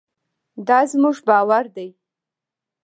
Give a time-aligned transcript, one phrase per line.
[0.67, 1.89] دا زموږ باور دی.